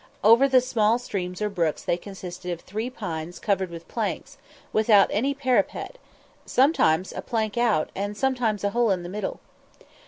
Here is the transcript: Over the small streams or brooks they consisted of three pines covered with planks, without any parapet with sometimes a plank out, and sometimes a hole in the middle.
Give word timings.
Over 0.23 0.47
the 0.49 0.61
small 0.61 0.97
streams 0.97 1.43
or 1.43 1.49
brooks 1.49 1.83
they 1.83 1.95
consisted 1.95 2.49
of 2.51 2.61
three 2.61 2.89
pines 2.89 3.37
covered 3.37 3.69
with 3.69 3.87
planks, 3.87 4.39
without 4.73 5.09
any 5.11 5.35
parapet 5.35 5.99
with 6.43 6.51
sometimes 6.51 7.13
a 7.13 7.21
plank 7.21 7.55
out, 7.55 7.91
and 7.95 8.17
sometimes 8.17 8.63
a 8.63 8.71
hole 8.71 8.89
in 8.89 9.03
the 9.03 9.09
middle. 9.09 9.39